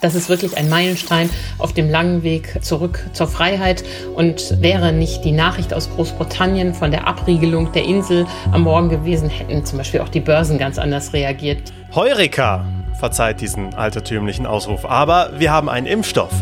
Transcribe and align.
Das 0.00 0.14
ist 0.14 0.28
wirklich 0.28 0.56
ein 0.56 0.68
Meilenstein 0.68 1.28
auf 1.58 1.72
dem 1.72 1.90
langen 1.90 2.22
Weg 2.22 2.62
zurück 2.62 3.04
zur 3.12 3.26
Freiheit. 3.26 3.84
Und 4.14 4.60
wäre 4.60 4.92
nicht 4.92 5.24
die 5.24 5.32
Nachricht 5.32 5.74
aus 5.74 5.90
Großbritannien 5.94 6.74
von 6.74 6.90
der 6.90 7.06
Abriegelung 7.06 7.72
der 7.72 7.84
Insel 7.84 8.26
am 8.52 8.62
Morgen 8.62 8.88
gewesen, 8.88 9.28
hätten 9.28 9.64
zum 9.64 9.78
Beispiel 9.78 10.00
auch 10.00 10.08
die 10.08 10.20
Börsen 10.20 10.58
ganz 10.58 10.78
anders 10.78 11.12
reagiert. 11.12 11.72
Heureka! 11.94 12.64
Verzeiht 12.98 13.40
diesen 13.40 13.74
altertümlichen 13.74 14.44
Ausruf. 14.44 14.84
Aber 14.84 15.30
wir 15.38 15.52
haben 15.52 15.68
einen 15.68 15.86
Impfstoff. 15.86 16.32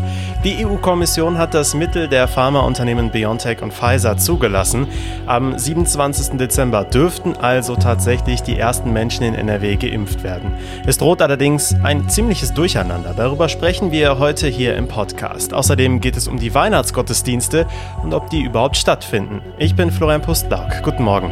Die 0.47 0.65
EU-Kommission 0.65 1.37
hat 1.37 1.53
das 1.53 1.73
Mittel 1.73 2.07
der 2.07 2.25
Pharmaunternehmen 2.25 3.11
BioNTech 3.11 3.61
und 3.61 3.73
Pfizer 3.73 4.15
zugelassen. 4.15 4.87
Am 5.25 5.59
27. 5.59 6.37
Dezember 6.37 6.85
dürften 6.85 7.35
also 7.35 7.75
tatsächlich 7.75 8.43
die 8.43 8.57
ersten 8.57 8.93
Menschen 8.93 9.23
in 9.23 9.35
NRW 9.35 9.75
geimpft 9.75 10.23
werden. 10.23 10.53
Es 10.85 10.99
droht 10.99 11.21
allerdings 11.21 11.75
ein 11.83 12.07
ziemliches 12.07 12.53
Durcheinander. 12.53 13.13
Darüber 13.13 13.49
sprechen 13.49 13.91
wir 13.91 14.19
heute 14.19 14.47
hier 14.47 14.77
im 14.77 14.87
Podcast. 14.87 15.53
Außerdem 15.53 15.99
geht 15.99 16.15
es 16.15 16.29
um 16.29 16.39
die 16.39 16.53
Weihnachtsgottesdienste 16.53 17.67
und 18.01 18.13
ob 18.13 18.29
die 18.29 18.43
überhaupt 18.43 18.77
stattfinden. 18.77 19.41
Ich 19.57 19.75
bin 19.75 19.91
Florian 19.91 20.21
Pustlauk. 20.21 20.81
Guten 20.81 21.03
Morgen. 21.03 21.29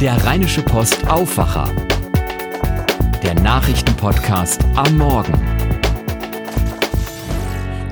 Der 0.00 0.16
Rheinische 0.24 0.62
Post 0.62 1.06
Aufwacher 1.10 1.68
der 3.22 3.34
Nachrichtenpodcast 3.34 4.64
am 4.76 4.96
Morgen. 4.96 5.57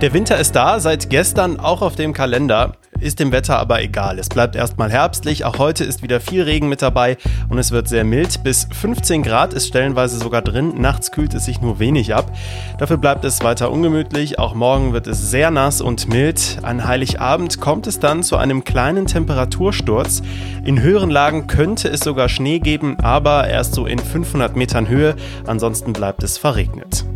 Der 0.02 0.12
Winter 0.12 0.36
ist 0.38 0.55
da, 0.55 0.78
seit 0.78 1.09
gestern 1.09 1.59
auch 1.59 1.80
auf 1.80 1.95
dem 1.96 2.12
Kalender. 2.12 2.73
Ist 3.00 3.18
dem 3.18 3.32
Wetter 3.32 3.59
aber 3.59 3.82
egal. 3.82 4.19
Es 4.19 4.28
bleibt 4.28 4.55
erstmal 4.55 4.91
herbstlich. 4.91 5.46
Auch 5.46 5.59
heute 5.59 5.84
ist 5.84 6.02
wieder 6.02 6.20
viel 6.20 6.42
Regen 6.42 6.69
mit 6.69 6.82
dabei 6.82 7.16
und 7.48 7.59
es 7.59 7.70
wird 7.70 7.88
sehr 7.88 8.05
mild. 8.05 8.45
Bis 8.45 8.69
15 8.70 9.22
Grad 9.22 9.55
ist 9.55 9.69
stellenweise 9.69 10.19
sogar 10.19 10.42
drin. 10.42 10.74
Nachts 10.80 11.12
kühlt 11.12 11.32
es 11.32 11.46
sich 11.46 11.62
nur 11.62 11.78
wenig 11.78 12.14
ab. 12.14 12.30
Dafür 12.78 12.98
bleibt 12.98 13.24
es 13.24 13.42
weiter 13.42 13.70
ungemütlich. 13.70 14.38
Auch 14.38 14.55
morgen 14.55 14.92
wird 14.92 15.06
es 15.06 15.30
sehr 15.30 15.50
nass 15.50 15.80
und 15.80 16.08
mild. 16.08 16.58
An 16.62 16.86
Heiligabend 16.86 17.58
kommt 17.62 17.86
es 17.86 17.98
dann 17.98 18.22
zu 18.22 18.36
einem 18.36 18.64
kleinen 18.64 19.06
Temperatursturz. 19.06 20.20
In 20.62 20.83
höheren 20.83 21.11
Lagen 21.11 21.47
könnte 21.47 21.89
es 21.89 22.00
sogar 22.00 22.28
Schnee 22.28 22.58
geben, 22.58 22.98
aber 23.00 23.48
erst 23.48 23.74
so 23.74 23.86
in 23.86 23.98
500 23.98 24.56
Metern 24.56 24.89
Höhe. 24.89 25.17
Ansonsten 25.47 25.94
bleibt 25.94 26.22
es 26.22 26.36
verregnet. 26.36 27.06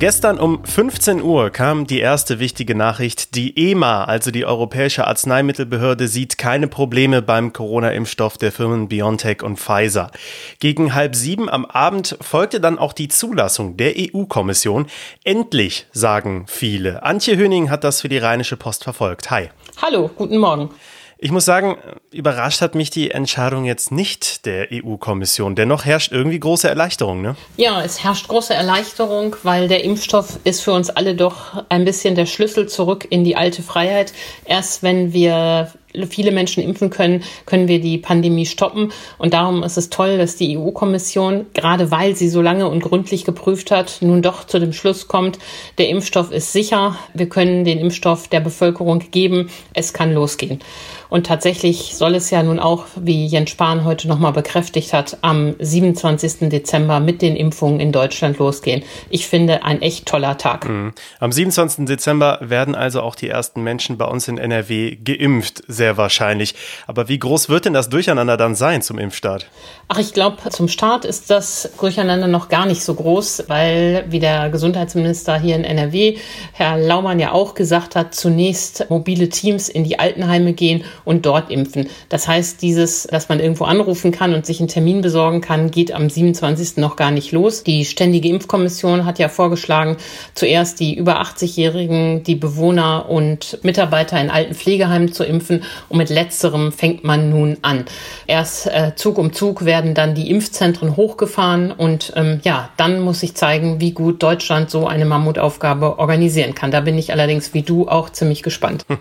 Gestern 0.00 0.38
um 0.38 0.64
15 0.64 1.20
Uhr 1.20 1.50
kam 1.50 1.86
die 1.86 2.00
erste 2.00 2.38
wichtige 2.38 2.74
Nachricht. 2.74 3.34
Die 3.34 3.70
EMA, 3.70 4.04
also 4.04 4.30
die 4.30 4.46
Europäische 4.46 5.06
Arzneimittelbehörde, 5.06 6.08
sieht 6.08 6.38
keine 6.38 6.68
Probleme 6.68 7.20
beim 7.20 7.52
Corona-Impfstoff 7.52 8.38
der 8.38 8.50
Firmen 8.50 8.88
BioNTech 8.88 9.42
und 9.42 9.58
Pfizer. 9.58 10.10
Gegen 10.58 10.94
halb 10.94 11.14
sieben 11.14 11.50
am 11.50 11.66
Abend 11.66 12.16
folgte 12.22 12.62
dann 12.62 12.78
auch 12.78 12.94
die 12.94 13.08
Zulassung 13.08 13.76
der 13.76 13.92
EU-Kommission. 13.94 14.86
Endlich, 15.22 15.84
sagen 15.92 16.46
viele. 16.48 17.02
Antje 17.02 17.36
Höning 17.36 17.68
hat 17.68 17.84
das 17.84 18.00
für 18.00 18.08
die 18.08 18.16
Rheinische 18.16 18.56
Post 18.56 18.84
verfolgt. 18.84 19.30
Hi. 19.30 19.50
Hallo, 19.82 20.10
guten 20.16 20.38
Morgen. 20.38 20.70
Ich 21.22 21.32
muss 21.32 21.44
sagen, 21.44 21.76
überrascht 22.12 22.62
hat 22.62 22.74
mich 22.74 22.88
die 22.88 23.10
Entscheidung 23.10 23.66
jetzt 23.66 23.92
nicht 23.92 24.46
der 24.46 24.68
EU-Kommission. 24.72 25.54
Dennoch 25.54 25.84
herrscht 25.84 26.12
irgendwie 26.12 26.40
große 26.40 26.66
Erleichterung, 26.66 27.20
ne? 27.20 27.36
Ja, 27.58 27.82
es 27.82 28.02
herrscht 28.02 28.26
große 28.28 28.54
Erleichterung, 28.54 29.36
weil 29.42 29.68
der 29.68 29.84
Impfstoff 29.84 30.38
ist 30.44 30.62
für 30.62 30.72
uns 30.72 30.88
alle 30.88 31.14
doch 31.14 31.62
ein 31.68 31.84
bisschen 31.84 32.14
der 32.14 32.24
Schlüssel 32.24 32.70
zurück 32.70 33.06
in 33.10 33.22
die 33.22 33.36
alte 33.36 33.62
Freiheit. 33.62 34.14
Erst 34.46 34.82
wenn 34.82 35.12
wir 35.12 35.70
viele 36.08 36.32
Menschen 36.32 36.62
impfen 36.62 36.90
können, 36.90 37.22
können 37.46 37.68
wir 37.68 37.80
die 37.80 37.98
Pandemie 37.98 38.46
stoppen. 38.46 38.92
Und 39.18 39.34
darum 39.34 39.62
ist 39.62 39.76
es 39.76 39.90
toll, 39.90 40.18
dass 40.18 40.36
die 40.36 40.56
EU-Kommission, 40.56 41.46
gerade 41.54 41.90
weil 41.90 42.16
sie 42.16 42.28
so 42.28 42.42
lange 42.42 42.68
und 42.68 42.82
gründlich 42.82 43.24
geprüft 43.24 43.70
hat, 43.70 43.98
nun 44.00 44.22
doch 44.22 44.44
zu 44.44 44.58
dem 44.58 44.72
Schluss 44.72 45.08
kommt, 45.08 45.38
der 45.78 45.88
Impfstoff 45.88 46.30
ist 46.30 46.52
sicher, 46.52 46.96
wir 47.14 47.28
können 47.28 47.64
den 47.64 47.78
Impfstoff 47.78 48.28
der 48.28 48.40
Bevölkerung 48.40 49.10
geben, 49.10 49.50
es 49.74 49.92
kann 49.92 50.12
losgehen. 50.12 50.60
Und 51.10 51.26
tatsächlich 51.26 51.96
soll 51.96 52.14
es 52.14 52.30
ja 52.30 52.42
nun 52.42 52.60
auch, 52.60 52.86
wie 52.94 53.26
Jens 53.26 53.50
Spahn 53.50 53.84
heute 53.84 54.06
nochmal 54.06 54.32
bekräftigt 54.32 54.92
hat, 54.92 55.18
am 55.22 55.54
27. 55.58 56.48
Dezember 56.48 57.00
mit 57.00 57.20
den 57.20 57.36
Impfungen 57.36 57.80
in 57.80 57.90
Deutschland 57.90 58.38
losgehen. 58.38 58.84
Ich 59.10 59.26
finde 59.26 59.64
ein 59.64 59.82
echt 59.82 60.06
toller 60.06 60.38
Tag. 60.38 60.68
Mhm. 60.68 60.92
Am 61.18 61.32
27. 61.32 61.86
Dezember 61.86 62.38
werden 62.40 62.76
also 62.76 63.02
auch 63.02 63.16
die 63.16 63.28
ersten 63.28 63.62
Menschen 63.62 63.98
bei 63.98 64.04
uns 64.04 64.28
in 64.28 64.38
NRW 64.38 64.96
geimpft, 64.96 65.64
sehr 65.80 65.96
wahrscheinlich. 65.96 66.54
Aber 66.86 67.08
wie 67.08 67.18
groß 67.18 67.48
wird 67.48 67.64
denn 67.64 67.72
das 67.72 67.88
Durcheinander 67.88 68.36
dann 68.36 68.54
sein 68.54 68.82
zum 68.82 68.98
Impfstart? 68.98 69.46
Ach, 69.88 69.98
ich 69.98 70.12
glaube, 70.12 70.36
zum 70.50 70.68
Start 70.68 71.06
ist 71.06 71.30
das 71.30 71.70
Durcheinander 71.80 72.26
noch 72.26 72.50
gar 72.50 72.66
nicht 72.66 72.82
so 72.82 72.92
groß, 72.92 73.44
weil, 73.48 74.04
wie 74.10 74.18
der 74.18 74.50
Gesundheitsminister 74.50 75.40
hier 75.40 75.56
in 75.56 75.64
NRW, 75.64 76.18
Herr 76.52 76.76
Laumann 76.76 77.18
ja 77.18 77.32
auch 77.32 77.54
gesagt 77.54 77.96
hat, 77.96 78.14
zunächst 78.14 78.90
mobile 78.90 79.30
Teams 79.30 79.70
in 79.70 79.84
die 79.84 79.98
Altenheime 79.98 80.52
gehen 80.52 80.84
und 81.06 81.24
dort 81.24 81.50
impfen. 81.50 81.88
Das 82.10 82.28
heißt, 82.28 82.60
dieses, 82.60 83.04
dass 83.04 83.30
man 83.30 83.40
irgendwo 83.40 83.64
anrufen 83.64 84.12
kann 84.12 84.34
und 84.34 84.44
sich 84.44 84.60
einen 84.60 84.68
Termin 84.68 85.00
besorgen 85.00 85.40
kann, 85.40 85.70
geht 85.70 85.92
am 85.92 86.10
27. 86.10 86.76
noch 86.76 86.96
gar 86.96 87.10
nicht 87.10 87.32
los. 87.32 87.64
Die 87.64 87.86
Ständige 87.86 88.28
Impfkommission 88.28 89.06
hat 89.06 89.18
ja 89.18 89.30
vorgeschlagen, 89.30 89.96
zuerst 90.34 90.78
die 90.78 90.94
über 90.94 91.22
80-Jährigen, 91.22 92.22
die 92.22 92.34
Bewohner 92.34 93.08
und 93.08 93.58
Mitarbeiter 93.62 94.20
in 94.20 94.28
alten 94.28 94.54
Pflegeheimen 94.54 95.12
zu 95.14 95.24
impfen 95.24 95.64
und 95.88 95.98
mit 95.98 96.10
letzterem 96.10 96.72
fängt 96.72 97.04
man 97.04 97.30
nun 97.30 97.58
an. 97.62 97.84
Erst 98.26 98.66
äh, 98.66 98.92
Zug 98.96 99.18
um 99.18 99.32
Zug 99.32 99.64
werden 99.64 99.94
dann 99.94 100.14
die 100.14 100.30
Impfzentren 100.30 100.96
hochgefahren 100.96 101.72
und 101.72 102.12
ähm, 102.16 102.40
ja, 102.44 102.70
dann 102.76 103.00
muss 103.00 103.22
ich 103.22 103.34
zeigen, 103.34 103.80
wie 103.80 103.92
gut 103.92 104.22
Deutschland 104.22 104.70
so 104.70 104.86
eine 104.86 105.04
Mammutaufgabe 105.04 105.98
organisieren 105.98 106.54
kann. 106.54 106.70
Da 106.70 106.80
bin 106.80 106.98
ich 106.98 107.12
allerdings 107.12 107.54
wie 107.54 107.62
du 107.62 107.88
auch 107.88 108.10
ziemlich 108.10 108.42
gespannt. 108.42 108.86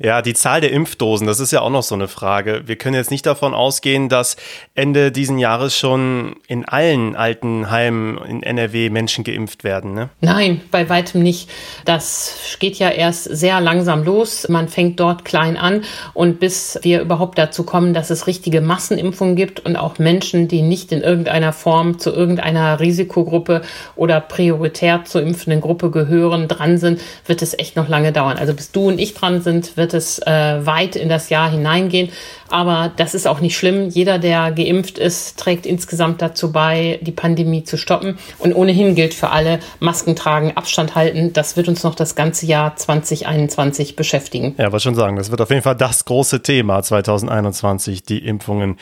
Ja, 0.00 0.22
die 0.22 0.34
Zahl 0.34 0.60
der 0.60 0.70
Impfdosen, 0.70 1.26
das 1.26 1.40
ist 1.40 1.50
ja 1.50 1.60
auch 1.60 1.70
noch 1.70 1.82
so 1.82 1.94
eine 1.94 2.08
Frage. 2.08 2.62
Wir 2.66 2.76
können 2.76 2.94
jetzt 2.94 3.10
nicht 3.10 3.26
davon 3.26 3.54
ausgehen, 3.54 4.08
dass 4.08 4.36
Ende 4.74 5.10
diesen 5.10 5.38
Jahres 5.38 5.76
schon 5.76 6.36
in 6.46 6.64
allen 6.64 7.16
alten 7.16 7.70
Heimen 7.70 8.18
in 8.18 8.42
NRW 8.42 8.90
Menschen 8.90 9.24
geimpft 9.24 9.64
werden, 9.64 9.94
ne? 9.94 10.10
Nein, 10.20 10.60
bei 10.70 10.88
weitem 10.88 11.22
nicht. 11.22 11.50
Das 11.84 12.56
geht 12.58 12.78
ja 12.78 12.90
erst 12.90 13.24
sehr 13.24 13.60
langsam 13.60 14.04
los. 14.04 14.48
Man 14.48 14.68
fängt 14.68 15.00
dort 15.00 15.24
klein 15.24 15.56
an 15.56 15.84
und 16.14 16.40
bis 16.40 16.78
wir 16.82 17.00
überhaupt 17.00 17.38
dazu 17.38 17.64
kommen, 17.64 17.94
dass 17.94 18.10
es 18.10 18.26
richtige 18.26 18.60
Massenimpfungen 18.60 19.36
gibt 19.36 19.60
und 19.60 19.76
auch 19.76 19.98
Menschen, 19.98 20.48
die 20.48 20.62
nicht 20.62 20.92
in 20.92 21.00
irgendeiner 21.00 21.52
Form 21.52 21.98
zu 21.98 22.10
irgendeiner 22.10 22.80
Risikogruppe 22.80 23.62
oder 23.96 24.20
prioritär 24.20 25.04
zur 25.04 25.22
impfenden 25.22 25.60
Gruppe 25.60 25.90
gehören, 25.90 26.48
dran 26.48 26.78
sind, 26.78 27.00
wird 27.26 27.42
es 27.42 27.58
echt 27.58 27.76
noch 27.76 27.88
lange 27.88 28.12
dauern. 28.12 28.36
Also 28.38 28.54
bis 28.54 28.72
du 28.72 28.88
und 28.88 28.98
ich 28.98 29.14
dran 29.14 29.40
sind, 29.40 29.76
wird 29.76 29.94
es 29.94 30.18
äh, 30.20 30.66
weit 30.66 30.96
in 30.96 31.08
das 31.08 31.28
Jahr 31.28 31.50
hineingehen. 31.50 32.10
Aber 32.50 32.90
das 32.96 33.14
ist 33.14 33.26
auch 33.26 33.40
nicht 33.40 33.56
schlimm. 33.56 33.88
Jeder, 33.90 34.18
der 34.18 34.52
geimpft 34.52 34.98
ist, 34.98 35.38
trägt 35.38 35.66
insgesamt 35.66 36.22
dazu 36.22 36.50
bei, 36.50 36.98
die 37.02 37.12
Pandemie 37.12 37.64
zu 37.64 37.76
stoppen. 37.76 38.18
Und 38.38 38.54
ohnehin 38.54 38.94
gilt 38.94 39.14
für 39.14 39.30
alle, 39.30 39.60
Masken 39.80 40.16
tragen, 40.16 40.52
Abstand 40.56 40.94
halten. 40.94 41.32
Das 41.32 41.56
wird 41.56 41.68
uns 41.68 41.82
noch 41.84 41.94
das 41.94 42.14
ganze 42.14 42.46
Jahr 42.46 42.74
2021 42.76 43.96
beschäftigen. 43.96 44.54
Ja, 44.58 44.72
was 44.72 44.82
schon 44.82 44.94
sagen. 44.94 45.16
Das 45.16 45.30
wird 45.30 45.40
auf 45.40 45.50
jeden 45.50 45.62
Fall 45.62 45.76
das 45.76 45.97
große 46.04 46.42
Thema 46.42 46.82
2021, 46.82 48.02
die 48.02 48.18
Impfungen. 48.18 48.78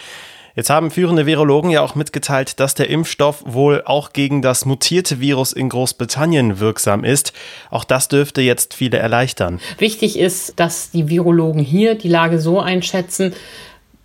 Jetzt 0.56 0.70
haben 0.70 0.90
führende 0.90 1.26
Virologen 1.26 1.70
ja 1.70 1.82
auch 1.82 1.94
mitgeteilt, 1.94 2.60
dass 2.60 2.74
der 2.74 2.88
Impfstoff 2.88 3.42
wohl 3.46 3.82
auch 3.84 4.14
gegen 4.14 4.40
das 4.40 4.64
mutierte 4.64 5.20
Virus 5.20 5.52
in 5.52 5.68
Großbritannien 5.68 6.60
wirksam 6.60 7.04
ist. 7.04 7.34
Auch 7.70 7.84
das 7.84 8.08
dürfte 8.08 8.40
jetzt 8.40 8.72
viele 8.72 8.96
erleichtern. 8.96 9.60
Wichtig 9.76 10.18
ist, 10.18 10.58
dass 10.58 10.90
die 10.90 11.10
Virologen 11.10 11.60
hier 11.60 11.94
die 11.94 12.08
Lage 12.08 12.38
so 12.40 12.58
einschätzen, 12.58 13.34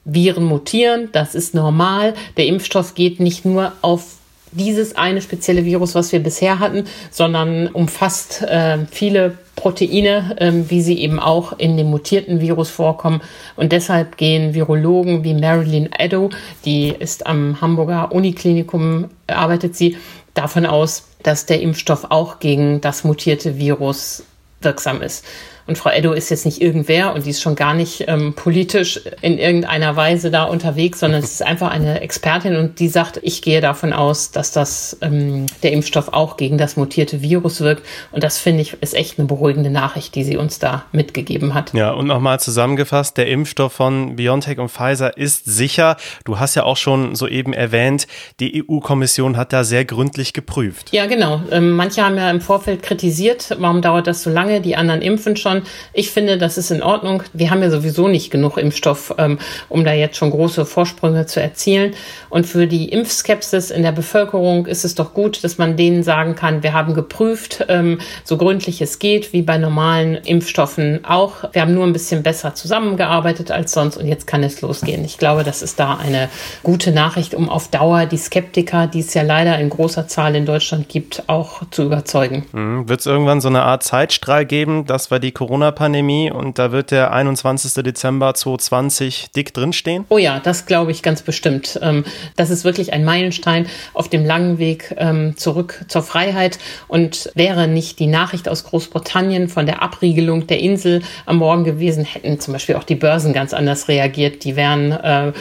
Viren 0.03 0.43
mutieren, 0.43 1.09
das 1.13 1.35
ist 1.35 1.53
normal. 1.53 2.15
Der 2.35 2.47
Impfstoff 2.47 2.95
geht 2.95 3.19
nicht 3.19 3.45
nur 3.45 3.71
auf 3.81 4.17
dieses 4.51 4.95
eine 4.95 5.21
spezielle 5.21 5.65
Virus, 5.65 5.95
was 5.95 6.11
wir 6.11 6.21
bisher 6.21 6.59
hatten, 6.59 6.85
sondern 7.09 7.67
umfasst 7.67 8.41
äh, 8.41 8.79
viele 8.91 9.37
Proteine, 9.55 10.35
ähm, 10.39 10.69
wie 10.69 10.81
sie 10.81 10.99
eben 10.99 11.19
auch 11.19 11.57
in 11.57 11.77
dem 11.77 11.89
mutierten 11.89 12.41
Virus 12.41 12.69
vorkommen. 12.69 13.21
Und 13.55 13.71
deshalb 13.71 14.17
gehen 14.17 14.53
Virologen 14.53 15.23
wie 15.23 15.33
Marilyn 15.33 15.89
Addo, 15.97 16.29
die 16.65 16.89
ist 16.89 17.27
am 17.27 17.61
Hamburger 17.61 18.11
Uniklinikum, 18.11 19.09
arbeitet 19.27 19.75
sie, 19.75 19.97
davon 20.33 20.65
aus, 20.65 21.09
dass 21.23 21.45
der 21.45 21.61
Impfstoff 21.61 22.07
auch 22.09 22.39
gegen 22.39 22.81
das 22.81 23.03
mutierte 23.03 23.57
Virus 23.57 24.23
wirksam 24.61 25.01
ist. 25.01 25.25
Und 25.71 25.77
Frau 25.77 25.89
Eddo 25.89 26.11
ist 26.11 26.29
jetzt 26.29 26.45
nicht 26.45 26.61
irgendwer 26.61 27.13
und 27.13 27.25
die 27.25 27.29
ist 27.29 27.41
schon 27.41 27.55
gar 27.55 27.73
nicht 27.73 28.03
ähm, 28.09 28.33
politisch 28.33 28.99
in 29.21 29.37
irgendeiner 29.37 29.95
Weise 29.95 30.29
da 30.29 30.43
unterwegs, 30.43 30.99
sondern 30.99 31.23
es 31.23 31.35
ist 31.35 31.43
einfach 31.43 31.71
eine 31.71 32.01
Expertin 32.01 32.57
und 32.57 32.81
die 32.81 32.89
sagt, 32.89 33.21
ich 33.23 33.41
gehe 33.41 33.61
davon 33.61 33.93
aus, 33.93 34.31
dass 34.31 34.51
das 34.51 34.97
ähm, 34.99 35.45
der 35.63 35.71
Impfstoff 35.71 36.09
auch 36.11 36.35
gegen 36.35 36.57
das 36.57 36.75
mutierte 36.75 37.21
Virus 37.21 37.61
wirkt. 37.61 37.85
Und 38.11 38.21
das 38.21 38.37
finde 38.37 38.63
ich 38.63 38.73
ist 38.81 38.93
echt 38.93 39.17
eine 39.17 39.29
beruhigende 39.29 39.69
Nachricht, 39.69 40.13
die 40.15 40.25
sie 40.25 40.35
uns 40.35 40.59
da 40.59 40.83
mitgegeben 40.91 41.53
hat. 41.53 41.73
Ja, 41.73 41.91
und 41.91 42.07
nochmal 42.07 42.41
zusammengefasst, 42.41 43.15
der 43.15 43.29
Impfstoff 43.29 43.71
von 43.71 44.17
BioNTech 44.17 44.59
und 44.59 44.67
Pfizer 44.67 45.15
ist 45.15 45.45
sicher. 45.45 45.95
Du 46.25 46.37
hast 46.37 46.55
ja 46.55 46.63
auch 46.63 46.75
schon 46.75 47.15
soeben 47.15 47.53
erwähnt, 47.53 48.07
die 48.41 48.61
EU-Kommission 48.61 49.37
hat 49.37 49.53
da 49.53 49.63
sehr 49.63 49.85
gründlich 49.85 50.33
geprüft. 50.33 50.91
Ja, 50.91 51.05
genau. 51.05 51.41
Ähm, 51.49 51.71
manche 51.77 52.03
haben 52.03 52.17
ja 52.17 52.29
im 52.29 52.41
Vorfeld 52.41 52.83
kritisiert, 52.83 53.55
warum 53.57 53.81
dauert 53.81 54.07
das 54.07 54.21
so 54.21 54.29
lange? 54.29 54.59
Die 54.59 54.75
anderen 54.75 55.01
impfen 55.01 55.37
schon. 55.37 55.60
Ich 55.93 56.11
finde, 56.11 56.37
das 56.37 56.57
ist 56.57 56.71
in 56.71 56.83
Ordnung. 56.83 57.23
Wir 57.33 57.51
haben 57.51 57.61
ja 57.61 57.69
sowieso 57.69 58.07
nicht 58.07 58.31
genug 58.31 58.57
Impfstoff, 58.57 59.15
ähm, 59.17 59.39
um 59.69 59.83
da 59.83 59.93
jetzt 59.93 60.17
schon 60.17 60.31
große 60.31 60.65
Vorsprünge 60.65 61.25
zu 61.25 61.41
erzielen. 61.41 61.93
Und 62.29 62.45
für 62.45 62.67
die 62.67 62.89
Impfskepsis 62.89 63.71
in 63.71 63.83
der 63.83 63.91
Bevölkerung 63.91 64.65
ist 64.65 64.85
es 64.85 64.95
doch 64.95 65.13
gut, 65.13 65.43
dass 65.43 65.57
man 65.57 65.77
denen 65.77 66.03
sagen 66.03 66.35
kann, 66.35 66.63
wir 66.63 66.73
haben 66.73 66.93
geprüft, 66.93 67.65
ähm, 67.67 67.99
so 68.23 68.37
gründlich 68.37 68.81
es 68.81 68.99
geht, 68.99 69.33
wie 69.33 69.41
bei 69.41 69.57
normalen 69.57 70.15
Impfstoffen 70.15 71.05
auch. 71.05 71.43
Wir 71.51 71.61
haben 71.61 71.73
nur 71.73 71.85
ein 71.85 71.93
bisschen 71.93 72.23
besser 72.23 72.55
zusammengearbeitet 72.55 73.51
als 73.51 73.71
sonst 73.71 73.97
und 73.97 74.07
jetzt 74.07 74.27
kann 74.27 74.43
es 74.43 74.61
losgehen. 74.61 75.03
Ich 75.05 75.17
glaube, 75.17 75.43
das 75.43 75.61
ist 75.61 75.79
da 75.79 75.95
eine 75.95 76.29
gute 76.63 76.91
Nachricht, 76.91 77.33
um 77.33 77.49
auf 77.49 77.69
Dauer 77.69 78.05
die 78.05 78.17
Skeptiker, 78.17 78.87
die 78.87 78.99
es 78.99 79.13
ja 79.13 79.21
leider 79.21 79.57
in 79.59 79.69
großer 79.69 80.07
Zahl 80.07 80.35
in 80.35 80.45
Deutschland 80.45 80.89
gibt, 80.89 81.23
auch 81.27 81.61
zu 81.71 81.83
überzeugen. 81.83 82.45
Mhm. 82.51 82.87
Wird 82.87 83.01
es 83.01 83.05
irgendwann 83.05 83.41
so 83.41 83.49
eine 83.49 83.63
Art 83.63 83.83
Zeitstrahl 83.83 84.45
geben? 84.45 84.85
Das 84.85 85.11
war 85.11 85.19
die 85.19 85.31
Corona-Pandemie 85.41 86.29
und 86.29 86.59
da 86.59 86.71
wird 86.71 86.91
der 86.91 87.11
21. 87.11 87.73
Dezember 87.83 88.35
2020 88.35 89.31
dick 89.35 89.51
drinstehen? 89.55 90.05
Oh 90.09 90.19
ja, 90.19 90.39
das 90.39 90.67
glaube 90.67 90.91
ich 90.91 91.01
ganz 91.01 91.23
bestimmt. 91.23 91.79
Ähm, 91.81 92.05
das 92.35 92.51
ist 92.51 92.63
wirklich 92.63 92.93
ein 92.93 93.03
Meilenstein 93.03 93.65
auf 93.95 94.07
dem 94.07 94.23
langen 94.23 94.59
Weg 94.59 94.93
ähm, 94.99 95.35
zurück 95.37 95.83
zur 95.87 96.03
Freiheit 96.03 96.59
und 96.87 97.31
wäre 97.33 97.67
nicht 97.67 97.97
die 97.97 98.05
Nachricht 98.05 98.47
aus 98.47 98.65
Großbritannien 98.65 99.49
von 99.49 99.65
der 99.65 99.81
Abriegelung 99.81 100.45
der 100.45 100.59
Insel 100.59 101.01
am 101.25 101.37
Morgen 101.37 101.63
gewesen, 101.63 102.05
hätten 102.05 102.39
zum 102.39 102.53
Beispiel 102.53 102.75
auch 102.75 102.83
die 102.83 102.93
Börsen 102.93 103.33
ganz 103.33 103.55
anders 103.55 103.87
reagiert. 103.87 104.43
Die 104.43 104.55
wären, 104.55 104.91
äh, 104.91 105.33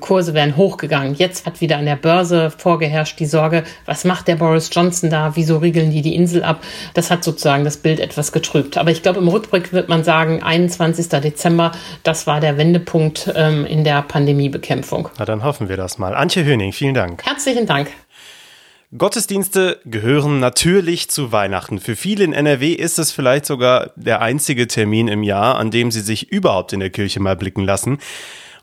Kurse 0.00 0.34
wären 0.34 0.56
hochgegangen. 0.56 1.14
Jetzt 1.14 1.46
hat 1.46 1.60
wieder 1.60 1.78
an 1.78 1.84
der 1.84 1.94
Börse 1.94 2.50
vorgeherrscht 2.50 3.20
die 3.20 3.26
Sorge, 3.26 3.62
was 3.86 4.04
macht 4.04 4.26
der 4.26 4.34
Boris 4.34 4.68
Johnson 4.72 5.10
da? 5.10 5.36
Wieso 5.36 5.58
riegeln 5.58 5.92
die 5.92 6.02
die 6.02 6.16
Insel 6.16 6.42
ab? 6.42 6.60
Das 6.94 7.12
hat 7.12 7.22
sozusagen 7.22 7.62
das 7.62 7.76
Bild 7.76 8.00
etwas 8.00 8.32
getrübt. 8.32 8.76
Aber 8.78 8.90
ich 8.90 9.04
glaube, 9.04 9.20
im 9.20 9.28
Rückblick 9.44 9.72
wird 9.72 9.88
man 9.88 10.04
sagen, 10.04 10.42
21. 10.42 11.08
Dezember, 11.08 11.72
das 12.02 12.26
war 12.26 12.40
der 12.40 12.56
Wendepunkt 12.56 13.30
ähm, 13.34 13.66
in 13.66 13.84
der 13.84 14.02
Pandemiebekämpfung. 14.02 15.08
Na, 15.18 15.24
dann 15.24 15.44
hoffen 15.44 15.68
wir 15.68 15.76
das 15.76 15.98
mal. 15.98 16.14
Antje 16.14 16.44
Höning, 16.44 16.72
vielen 16.72 16.94
Dank. 16.94 17.24
Herzlichen 17.24 17.66
Dank. 17.66 17.88
Gottesdienste 18.96 19.80
gehören 19.84 20.38
natürlich 20.38 21.10
zu 21.10 21.32
Weihnachten. 21.32 21.80
Für 21.80 21.96
viele 21.96 22.24
in 22.24 22.32
NRW 22.32 22.72
ist 22.72 22.98
es 22.98 23.10
vielleicht 23.10 23.44
sogar 23.44 23.90
der 23.96 24.22
einzige 24.22 24.68
Termin 24.68 25.08
im 25.08 25.22
Jahr, 25.22 25.56
an 25.56 25.70
dem 25.70 25.90
sie 25.90 26.00
sich 26.00 26.30
überhaupt 26.30 26.72
in 26.72 26.80
der 26.80 26.90
Kirche 26.90 27.20
mal 27.20 27.36
blicken 27.36 27.64
lassen. 27.64 27.98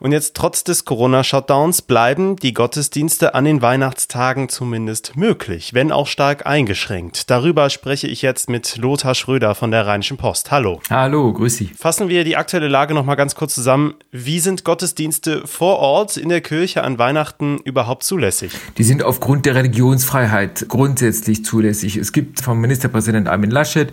Und 0.01 0.13
jetzt 0.13 0.35
trotz 0.35 0.63
des 0.63 0.83
Corona-Shutdowns 0.83 1.83
bleiben 1.83 2.35
die 2.35 2.55
Gottesdienste 2.55 3.35
an 3.35 3.45
den 3.45 3.61
Weihnachtstagen 3.61 4.49
zumindest 4.49 5.15
möglich, 5.15 5.75
wenn 5.75 5.91
auch 5.91 6.07
stark 6.07 6.47
eingeschränkt. 6.47 7.29
Darüber 7.29 7.69
spreche 7.69 8.07
ich 8.07 8.23
jetzt 8.23 8.49
mit 8.49 8.77
Lothar 8.77 9.13
Schröder 9.13 9.53
von 9.53 9.69
der 9.69 9.85
Rheinischen 9.85 10.17
Post. 10.17 10.49
Hallo. 10.49 10.79
Hallo, 10.89 11.31
grüß 11.31 11.55
Sie. 11.55 11.69
Fassen 11.77 12.09
wir 12.09 12.23
die 12.23 12.35
aktuelle 12.35 12.67
Lage 12.67 12.95
noch 12.95 13.05
mal 13.05 13.13
ganz 13.13 13.35
kurz 13.35 13.53
zusammen. 13.53 13.93
Wie 14.11 14.39
sind 14.39 14.63
Gottesdienste 14.63 15.45
vor 15.45 15.77
Ort 15.77 16.17
in 16.17 16.29
der 16.29 16.41
Kirche 16.41 16.83
an 16.83 16.97
Weihnachten 16.97 17.59
überhaupt 17.59 18.01
zulässig? 18.01 18.53
Die 18.79 18.83
sind 18.83 19.03
aufgrund 19.03 19.45
der 19.45 19.53
Religionsfreiheit 19.53 20.65
grundsätzlich 20.67 21.45
zulässig. 21.45 21.97
Es 21.97 22.11
gibt 22.11 22.41
vom 22.41 22.59
Ministerpräsident 22.59 23.27
Armin 23.27 23.51
Laschet 23.51 23.91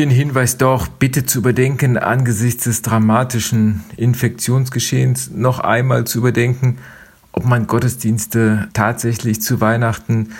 den 0.00 0.10
Hinweis 0.10 0.56
doch 0.56 0.88
bitte 0.88 1.26
zu 1.26 1.40
überdenken, 1.40 1.98
angesichts 1.98 2.64
des 2.64 2.80
dramatischen 2.80 3.84
Infektionsgeschehens 3.98 5.30
noch 5.30 5.58
einmal 5.58 6.06
zu 6.06 6.18
überdenken, 6.18 6.78
ob 7.32 7.44
man 7.44 7.66
Gottesdienste 7.66 8.68
tatsächlich 8.72 9.42
zu 9.42 9.60
Weihnachten 9.60 10.30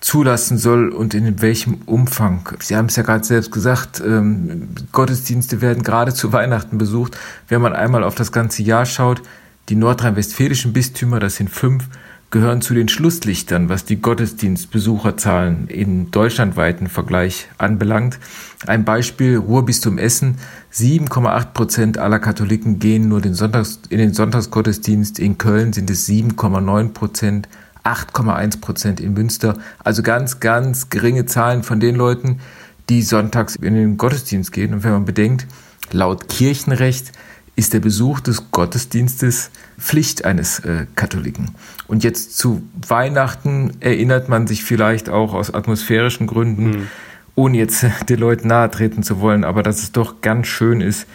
zulassen 0.00 0.58
soll 0.58 0.90
und 0.90 1.14
in 1.14 1.40
welchem 1.40 1.78
Umfang. 1.86 2.46
Sie 2.60 2.76
haben 2.76 2.86
es 2.86 2.96
ja 2.96 3.04
gerade 3.04 3.24
selbst 3.24 3.50
gesagt, 3.52 4.02
ähm, 4.06 4.68
Gottesdienste 4.92 5.62
werden 5.62 5.82
gerade 5.82 6.12
zu 6.12 6.34
Weihnachten 6.34 6.76
besucht. 6.76 7.16
Wenn 7.48 7.62
man 7.62 7.72
einmal 7.72 8.04
auf 8.04 8.16
das 8.16 8.32
ganze 8.32 8.62
Jahr 8.62 8.84
schaut, 8.84 9.22
die 9.70 9.76
nordrhein-westfälischen 9.76 10.74
Bistümer, 10.74 11.20
das 11.20 11.36
sind 11.36 11.48
fünf, 11.48 11.88
gehören 12.30 12.60
zu 12.60 12.74
den 12.74 12.88
Schlusslichtern, 12.88 13.68
was 13.68 13.84
die 13.84 14.00
Gottesdienstbesucherzahlen 14.00 15.68
in 15.68 16.10
deutschlandweiten 16.10 16.88
Vergleich 16.88 17.48
anbelangt. 17.58 18.18
Ein 18.66 18.84
Beispiel, 18.84 19.36
Ruhrbistum 19.36 19.98
Essen, 19.98 20.38
7,8 20.72 21.52
Prozent 21.52 21.98
aller 21.98 22.18
Katholiken 22.18 22.78
gehen 22.78 23.08
nur 23.08 23.20
den 23.20 23.34
Sonntags, 23.34 23.80
in 23.88 23.98
den 23.98 24.12
Sonntagsgottesdienst. 24.12 25.18
In 25.18 25.38
Köln 25.38 25.72
sind 25.72 25.88
es 25.88 26.08
7,9 26.08 26.92
Prozent, 26.92 27.48
8,1 27.84 28.60
Prozent 28.60 29.00
in 29.00 29.14
Münster. 29.14 29.56
Also 29.78 30.02
ganz, 30.02 30.40
ganz 30.40 30.90
geringe 30.90 31.26
Zahlen 31.26 31.62
von 31.62 31.78
den 31.78 31.94
Leuten, 31.94 32.40
die 32.88 33.02
sonntags 33.02 33.56
in 33.56 33.74
den 33.74 33.96
Gottesdienst 33.96 34.52
gehen. 34.52 34.74
Und 34.74 34.84
wenn 34.84 34.92
man 34.92 35.04
bedenkt, 35.04 35.46
laut 35.92 36.28
Kirchenrecht 36.28 37.12
ist 37.56 37.72
der 37.72 37.80
Besuch 37.80 38.20
des 38.20 38.50
Gottesdienstes 38.50 39.50
Pflicht 39.78 40.24
eines 40.24 40.60
äh, 40.60 40.86
Katholiken. 40.94 41.54
Und 41.88 42.04
jetzt 42.04 42.36
zu 42.36 42.62
Weihnachten 42.86 43.72
erinnert 43.80 44.28
man 44.28 44.46
sich 44.46 44.62
vielleicht 44.62 45.08
auch 45.08 45.32
aus 45.32 45.52
atmosphärischen 45.52 46.26
Gründen, 46.26 46.70
mhm. 46.70 46.88
ohne 47.34 47.56
jetzt 47.56 47.82
äh, 47.82 47.90
den 48.08 48.20
Leuten 48.20 48.48
nahe 48.48 48.70
treten 48.70 49.02
zu 49.02 49.20
wollen, 49.20 49.42
aber 49.42 49.62
dass 49.62 49.82
es 49.82 49.92
doch 49.92 50.20
ganz 50.20 50.46
schön 50.46 50.82
ist, 50.82 51.06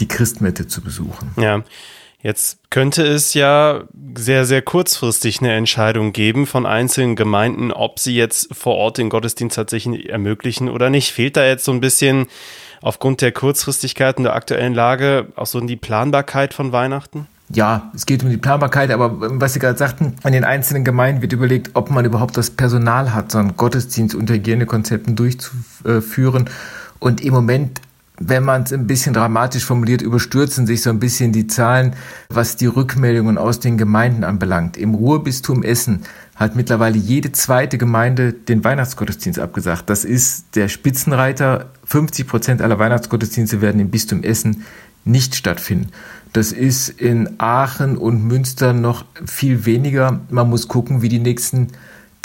die 0.00 0.08
Christmette 0.08 0.66
zu 0.66 0.82
besuchen. 0.82 1.30
Ja. 1.36 1.62
Jetzt 2.22 2.58
könnte 2.70 3.06
es 3.06 3.34
ja 3.34 3.84
sehr, 4.16 4.46
sehr 4.46 4.60
kurzfristig 4.60 5.40
eine 5.40 5.52
Entscheidung 5.52 6.12
geben 6.12 6.46
von 6.46 6.66
einzelnen 6.66 7.14
Gemeinden, 7.14 7.70
ob 7.70 8.00
sie 8.00 8.16
jetzt 8.16 8.48
vor 8.52 8.74
Ort 8.74 8.98
den 8.98 9.10
Gottesdienst 9.10 9.54
tatsächlich 9.54 10.08
ermöglichen 10.08 10.68
oder 10.68 10.90
nicht. 10.90 11.12
Fehlt 11.12 11.36
da 11.36 11.46
jetzt 11.46 11.64
so 11.64 11.70
ein 11.70 11.80
bisschen 11.80 12.26
aufgrund 12.86 13.20
der 13.20 13.32
Kurzfristigkeit 13.32 14.16
und 14.16 14.24
der 14.24 14.36
aktuellen 14.36 14.72
Lage 14.72 15.26
auch 15.34 15.46
so 15.46 15.60
die 15.60 15.74
Planbarkeit 15.74 16.54
von 16.54 16.70
Weihnachten? 16.70 17.26
Ja, 17.48 17.90
es 17.96 18.06
geht 18.06 18.22
um 18.22 18.30
die 18.30 18.36
Planbarkeit, 18.36 18.92
aber 18.92 19.40
was 19.40 19.54
Sie 19.54 19.58
gerade 19.58 19.76
sagten, 19.76 20.14
an 20.22 20.32
den 20.32 20.44
einzelnen 20.44 20.84
Gemeinden 20.84 21.20
wird 21.20 21.32
überlegt, 21.32 21.70
ob 21.74 21.90
man 21.90 22.04
überhaupt 22.04 22.36
das 22.36 22.50
Personal 22.50 23.12
hat, 23.12 23.32
so 23.32 23.38
einen 23.38 23.56
Gottesdienst 23.56 24.14
unter 24.14 24.34
Hygienekonzepten 24.34 25.16
durchzuführen. 25.16 26.48
Und 27.00 27.20
im 27.22 27.34
Moment 27.34 27.80
wenn 28.18 28.44
man 28.44 28.62
es 28.62 28.72
ein 28.72 28.86
bisschen 28.86 29.14
dramatisch 29.14 29.64
formuliert, 29.64 30.02
überstürzen 30.02 30.66
sich 30.66 30.82
so 30.82 30.90
ein 30.90 30.98
bisschen 30.98 31.32
die 31.32 31.46
Zahlen, 31.46 31.94
was 32.28 32.56
die 32.56 32.66
Rückmeldungen 32.66 33.38
aus 33.38 33.60
den 33.60 33.76
Gemeinden 33.76 34.24
anbelangt. 34.24 34.76
Im 34.76 34.94
Ruhrbistum 34.94 35.62
Essen 35.62 36.02
hat 36.34 36.56
mittlerweile 36.56 36.96
jede 36.96 37.32
zweite 37.32 37.78
Gemeinde 37.78 38.32
den 38.32 38.64
Weihnachtsgottesdienst 38.64 39.38
abgesagt. 39.38 39.90
Das 39.90 40.04
ist 40.04 40.54
der 40.54 40.68
Spitzenreiter. 40.68 41.70
50 41.84 42.26
Prozent 42.26 42.62
aller 42.62 42.78
Weihnachtsgottesdienste 42.78 43.60
werden 43.60 43.80
im 43.80 43.90
Bistum 43.90 44.22
Essen 44.22 44.64
nicht 45.04 45.34
stattfinden. 45.34 45.88
Das 46.32 46.52
ist 46.52 46.88
in 46.88 47.38
Aachen 47.38 47.96
und 47.96 48.24
Münster 48.24 48.72
noch 48.72 49.04
viel 49.24 49.64
weniger. 49.64 50.20
Man 50.28 50.50
muss 50.50 50.68
gucken, 50.68 51.00
wie 51.00 51.08
die 51.08 51.20
nächsten 51.20 51.68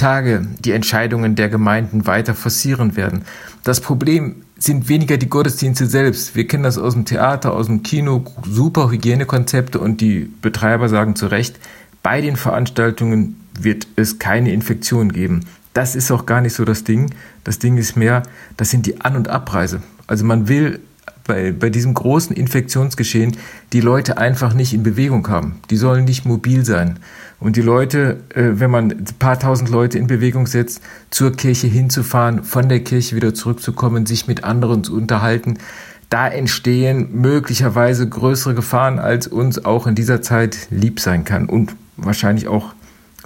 Tage 0.01 0.48
die 0.65 0.72
Entscheidungen 0.72 1.36
der 1.36 1.48
Gemeinden 1.48 2.08
weiter 2.08 2.34
forcieren 2.34 2.96
werden. 2.96 3.22
Das 3.63 3.81
Problem 3.81 4.38
sind 4.58 4.89
weniger 4.89 5.17
die 5.17 5.29
Gottesdienste 5.29 5.86
selbst. 5.86 6.36
Wir 6.36 6.48
kennen 6.48 6.63
das 6.63 6.79
aus 6.79 6.93
dem 6.93 7.05
Theater, 7.05 7.53
aus 7.53 7.67
dem 7.67 7.84
Kino, 7.84 8.25
super 8.43 8.89
Hygienekonzepte 8.89 9.79
und 9.79 10.01
die 10.01 10.31
Betreiber 10.41 10.89
sagen 10.89 11.15
zu 11.15 11.27
Recht, 11.27 11.60
bei 12.01 12.20
den 12.20 12.36
Veranstaltungen 12.36 13.39
wird 13.53 13.86
es 13.96 14.17
keine 14.17 14.51
Infektion 14.51 15.12
geben. 15.12 15.46
Das 15.74 15.96
ist 15.96 16.10
auch 16.10 16.25
gar 16.25 16.41
nicht 16.41 16.55
so 16.55 16.65
das 16.65 16.84
Ding. 16.84 17.13
Das 17.43 17.60
Ding 17.60 17.77
ist 17.77 17.96
mehr, 17.96 18.24
das 18.58 18.72
sind 18.72 18.88
die 18.88 19.01
An- 19.01 19.15
und 19.15 19.27
Abreise. 19.27 19.84
Also 20.08 20.25
man 20.25 20.48
will 20.48 20.79
bei, 21.32 21.54
bei 21.54 21.70
diesem 21.70 21.94
großen 21.94 22.36
Infektionsgeschehen 22.36 23.38
die 23.72 23.80
Leute 23.80 24.18
einfach 24.18 24.54
nicht 24.54 24.74
in 24.74 24.84
Bewegung 24.84 25.30
haben. 25.30 25.62
Die 25.70 25.78
sollen 25.78 26.04
nicht 26.04 26.26
mobil 26.26 26.66
sein. 26.66 27.00
Und 27.40 27.56
die 27.56 27.62
Leute, 27.62 28.20
äh, 28.36 28.60
wenn 28.60 28.70
man 28.70 28.92
ein 28.92 29.06
paar 29.18 29.40
tausend 29.40 29.70
Leute 29.70 29.98
in 29.98 30.08
Bewegung 30.08 30.46
setzt, 30.46 30.82
zur 31.10 31.32
Kirche 31.32 31.68
hinzufahren, 31.68 32.44
von 32.44 32.68
der 32.68 32.82
Kirche 32.82 33.16
wieder 33.16 33.34
zurückzukommen, 33.34 34.06
sich 34.06 34.28
mit 34.28 34.44
anderen 34.44 34.84
zu 34.84 34.94
unterhalten, 34.94 35.58
da 36.10 36.28
entstehen 36.28 37.08
möglicherweise 37.14 38.10
größere 38.10 38.54
Gefahren, 38.54 39.00
als 39.00 39.28
uns 39.28 39.64
auch 39.64 39.88
in 39.88 39.96
dieser 39.96 40.22
Zeit 40.22 40.68
lieb 40.70 41.00
sein 41.00 41.24
kann 41.24 41.46
und 41.46 41.74
wahrscheinlich 41.96 42.50
auch 42.50 42.74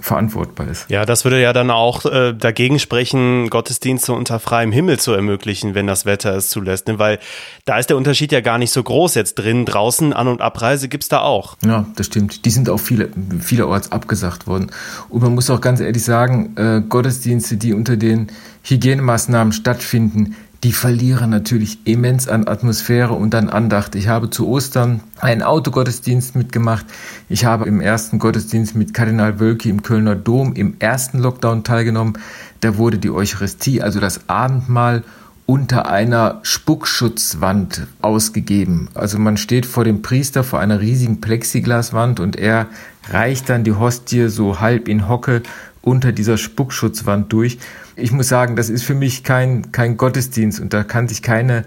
verantwortbar 0.00 0.68
ist. 0.68 0.90
Ja, 0.90 1.04
das 1.04 1.24
würde 1.24 1.40
ja 1.40 1.52
dann 1.52 1.70
auch 1.70 2.04
äh, 2.04 2.34
dagegen 2.34 2.78
sprechen, 2.78 3.48
Gottesdienste 3.50 4.12
unter 4.12 4.38
freiem 4.38 4.72
Himmel 4.72 4.98
zu 4.98 5.12
ermöglichen, 5.12 5.74
wenn 5.74 5.86
das 5.86 6.06
Wetter 6.06 6.34
es 6.36 6.50
zulässt. 6.50 6.88
Ne? 6.88 6.98
Weil 6.98 7.18
da 7.64 7.78
ist 7.78 7.88
der 7.90 7.96
Unterschied 7.96 8.32
ja 8.32 8.40
gar 8.40 8.58
nicht 8.58 8.70
so 8.72 8.82
groß 8.82 9.14
jetzt 9.14 9.34
drin. 9.34 9.64
Draußen 9.64 10.12
An- 10.12 10.28
und 10.28 10.40
Abreise 10.40 10.88
gibt 10.88 11.04
es 11.04 11.08
da 11.08 11.20
auch. 11.20 11.56
Ja, 11.64 11.86
das 11.96 12.06
stimmt. 12.06 12.44
Die 12.44 12.50
sind 12.50 12.68
auch 12.68 12.80
viele, 12.80 13.08
vielerorts 13.40 13.92
abgesagt 13.92 14.46
worden. 14.46 14.70
Und 15.08 15.22
man 15.22 15.34
muss 15.34 15.50
auch 15.50 15.60
ganz 15.60 15.80
ehrlich 15.80 16.04
sagen, 16.04 16.56
äh, 16.56 16.82
Gottesdienste, 16.86 17.56
die 17.56 17.72
unter 17.72 17.96
den 17.96 18.28
Hygienemaßnahmen 18.64 19.52
stattfinden, 19.52 20.36
die 20.64 20.72
verlieren 20.72 21.30
natürlich 21.30 21.86
immens 21.86 22.28
an 22.28 22.48
Atmosphäre 22.48 23.12
und 23.12 23.34
an 23.34 23.50
Andacht. 23.50 23.94
Ich 23.94 24.08
habe 24.08 24.30
zu 24.30 24.48
Ostern 24.48 25.00
einen 25.18 25.42
Autogottesdienst 25.42 26.34
mitgemacht. 26.34 26.86
Ich 27.28 27.44
habe 27.44 27.66
im 27.66 27.80
ersten 27.80 28.18
Gottesdienst 28.18 28.74
mit 28.74 28.94
Kardinal 28.94 29.38
Wölki 29.38 29.68
im 29.68 29.82
Kölner 29.82 30.16
Dom 30.16 30.54
im 30.54 30.76
ersten 30.78 31.18
Lockdown 31.18 31.62
teilgenommen. 31.62 32.18
Da 32.60 32.78
wurde 32.78 32.98
die 32.98 33.10
Eucharistie, 33.10 33.82
also 33.82 34.00
das 34.00 34.28
Abendmahl, 34.28 35.02
unter 35.46 35.88
einer 35.88 36.40
Spuckschutzwand 36.42 37.86
ausgegeben. 38.02 38.88
Also 38.94 39.18
man 39.18 39.36
steht 39.36 39.64
vor 39.64 39.84
dem 39.84 40.02
Priester 40.02 40.42
vor 40.42 40.58
einer 40.58 40.80
riesigen 40.80 41.20
Plexiglaswand 41.20 42.18
und 42.18 42.34
er 42.34 42.66
reicht 43.10 43.48
dann 43.48 43.62
die 43.62 43.74
Hostie 43.74 44.28
so 44.28 44.58
halb 44.58 44.88
in 44.88 45.08
Hocke 45.08 45.42
unter 45.86 46.10
dieser 46.10 46.36
Spuckschutzwand 46.36 47.32
durch. 47.32 47.58
Ich 47.94 48.10
muss 48.10 48.28
sagen, 48.28 48.56
das 48.56 48.68
ist 48.68 48.82
für 48.82 48.94
mich 48.94 49.22
kein, 49.22 49.70
kein 49.70 49.96
Gottesdienst 49.96 50.58
und 50.60 50.72
da 50.74 50.82
kann 50.82 51.06
sich 51.06 51.22
keine 51.22 51.64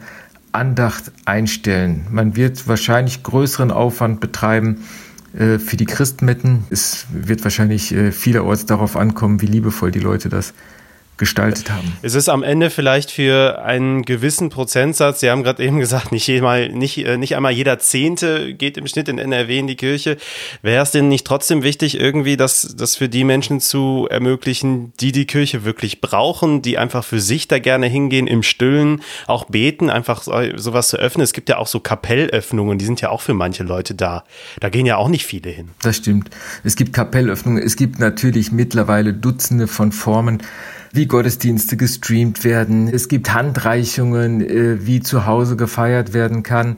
Andacht 0.51 1.11
einstellen. 1.23 2.05
Man 2.11 2.35
wird 2.35 2.67
wahrscheinlich 2.67 3.23
größeren 3.23 3.71
Aufwand 3.71 4.19
betreiben 4.19 4.83
äh, 5.37 5.57
für 5.57 5.77
die 5.77 5.85
Christmetten. 5.85 6.65
Es 6.69 7.05
wird 7.11 7.45
wahrscheinlich 7.45 7.93
äh, 7.93 8.11
vielerorts 8.11 8.65
darauf 8.65 8.97
ankommen, 8.97 9.41
wie 9.41 9.45
liebevoll 9.45 9.91
die 9.91 9.99
Leute 9.99 10.27
das 10.27 10.53
gestaltet 11.19 11.69
haben. 11.69 11.93
Es 12.01 12.15
ist 12.15 12.29
am 12.29 12.41
Ende 12.41 12.69
vielleicht 12.69 13.11
für 13.11 13.61
einen 13.63 14.03
gewissen 14.03 14.49
Prozentsatz, 14.49 15.19
Sie 15.19 15.29
haben 15.29 15.43
gerade 15.43 15.63
eben 15.63 15.79
gesagt, 15.79 16.11
nicht, 16.11 16.29
einmal, 16.29 16.69
nicht, 16.69 16.97
äh, 17.05 17.17
nicht 17.17 17.35
einmal 17.35 17.51
jeder 17.51 17.77
Zehnte 17.77 18.55
geht 18.55 18.77
im 18.77 18.87
Schnitt 18.87 19.09
in 19.09 19.19
NRW 19.19 19.59
in 19.59 19.67
die 19.67 19.75
Kirche. 19.75 20.17
Wäre 20.61 20.81
es 20.81 20.91
denn 20.91 21.09
nicht 21.09 21.27
trotzdem 21.27 21.61
wichtig, 21.61 21.99
irgendwie 21.99 22.37
das, 22.37 22.73
das 22.77 22.95
für 22.95 23.09
die 23.09 23.23
Menschen 23.23 23.59
zu 23.59 24.07
ermöglichen, 24.09 24.93
die 24.99 25.11
die 25.11 25.25
Kirche 25.25 25.65
wirklich 25.65 26.01
brauchen, 26.01 26.61
die 26.61 26.77
einfach 26.77 27.03
für 27.03 27.19
sich 27.19 27.47
da 27.47 27.59
gerne 27.59 27.87
hingehen, 27.87 28.25
im 28.25 28.41
Stillen, 28.41 29.01
auch 29.27 29.45
beten, 29.45 29.89
einfach 29.89 30.23
sowas 30.23 30.87
zu 30.87 30.97
öffnen. 30.97 31.23
Es 31.23 31.33
gibt 31.33 31.49
ja 31.49 31.57
auch 31.57 31.67
so 31.67 31.81
Kapellöffnungen, 31.81 32.77
die 32.77 32.85
sind 32.85 33.01
ja 33.01 33.09
auch 33.09 33.21
für 33.21 33.33
manche 33.33 33.63
Leute 33.63 33.93
da. 33.93 34.23
Da 34.61 34.69
gehen 34.69 34.85
ja 34.85 34.95
auch 34.95 35.09
nicht 35.09 35.25
viele 35.25 35.49
hin. 35.49 35.71
Das 35.81 35.97
stimmt. 35.97 36.29
Es 36.63 36.77
gibt 36.77 36.93
Kapellöffnungen. 36.93 37.61
Es 37.61 37.75
gibt 37.75 37.99
natürlich 37.99 38.51
mittlerweile 38.53 39.13
Dutzende 39.13 39.67
von 39.67 39.91
Formen, 39.91 40.41
wie 40.91 41.05
Gottesdienste 41.05 41.77
gestreamt 41.77 42.43
werden. 42.43 42.87
Es 42.87 43.07
gibt 43.07 43.33
Handreichungen, 43.33 44.41
äh, 44.41 44.85
wie 44.85 44.99
zu 44.99 45.25
Hause 45.25 45.55
gefeiert 45.55 46.13
werden 46.13 46.43
kann. 46.43 46.75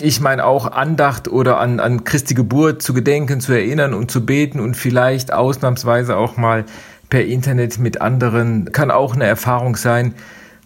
Ich 0.00 0.20
meine 0.20 0.44
auch 0.44 0.70
Andacht 0.72 1.28
oder 1.28 1.60
an, 1.60 1.78
an 1.78 2.02
Christi 2.02 2.34
Geburt 2.34 2.82
zu 2.82 2.94
gedenken, 2.94 3.40
zu 3.40 3.52
erinnern 3.52 3.94
und 3.94 4.10
zu 4.10 4.26
beten 4.26 4.58
und 4.58 4.76
vielleicht 4.76 5.32
ausnahmsweise 5.32 6.16
auch 6.16 6.36
mal 6.36 6.64
per 7.10 7.24
Internet 7.24 7.78
mit 7.78 8.00
anderen 8.00 8.72
kann 8.72 8.90
auch 8.90 9.14
eine 9.14 9.24
Erfahrung 9.24 9.76
sein, 9.76 10.14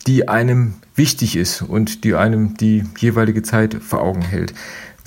die 0.07 0.29
einem 0.29 0.75
wichtig 0.95 1.37
ist 1.37 1.61
und 1.61 2.05
die 2.05 2.15
einem 2.15 2.57
die 2.57 2.85
jeweilige 2.97 3.43
Zeit 3.43 3.75
vor 3.75 4.01
Augen 4.01 4.23
hält. 4.23 4.55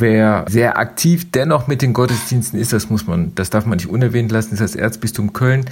Wer 0.01 0.46
sehr 0.50 0.79
aktiv 0.79 1.29
dennoch 1.29 1.67
mit 1.67 1.84
den 1.84 1.93
Gottesdiensten 1.93 2.60
ist, 2.60 2.74
das 2.74 2.89
muss 2.89 3.05
man, 3.05 3.36
das 3.36 3.51
darf 3.51 3.67
man 3.67 3.77
nicht 3.77 3.88
unerwähnt 3.88 4.31
lassen, 4.31 4.53
ist 4.53 4.60
das 4.60 4.75
Erzbistum 4.75 5.31
Köln. 5.31 5.65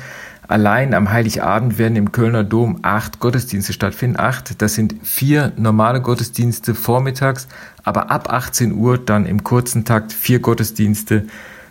Allein 0.48 0.94
am 0.94 1.12
Heiligabend 1.12 1.80
werden 1.80 1.96
im 1.96 2.12
Kölner 2.12 2.44
Dom 2.44 2.78
acht 2.84 3.20
Gottesdienste 3.20 3.74
stattfinden. 3.74 4.20
Acht, 4.20 4.62
das 4.62 4.76
sind 4.76 4.96
vier 5.02 5.52
normale 5.58 6.00
Gottesdienste 6.00 6.76
vormittags, 6.76 7.48
aber 7.84 8.12
ab 8.12 8.32
18 8.32 8.74
Uhr 8.74 9.00
dann 9.00 9.26
im 9.26 9.44
kurzen 9.44 9.84
Takt 9.84 10.14
vier 10.14 10.38
Gottesdienste 10.38 11.26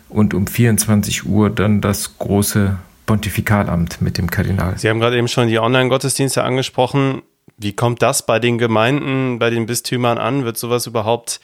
und 0.09 0.33
um 0.33 0.45
24 0.45 1.27
Uhr 1.27 1.49
dann 1.49 1.79
das 1.79 2.17
große 2.17 2.77
Pontifikalamt 3.05 4.01
mit 4.01 4.17
dem 4.17 4.29
Kardinal. 4.29 4.77
Sie 4.77 4.89
haben 4.89 4.99
gerade 4.99 5.17
eben 5.17 5.29
schon 5.29 5.47
die 5.47 5.59
Online-Gottesdienste 5.59 6.43
angesprochen. 6.43 7.21
Wie 7.57 7.71
kommt 7.71 8.01
das 8.01 8.25
bei 8.25 8.39
den 8.39 8.57
Gemeinden, 8.57 9.39
bei 9.39 9.49
den 9.49 9.65
Bistümern 9.65 10.17
an? 10.17 10.43
Wird 10.43 10.57
sowas 10.57 10.87
überhaupt 10.87 11.39